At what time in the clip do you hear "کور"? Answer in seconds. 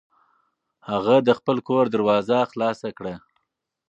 1.67-1.85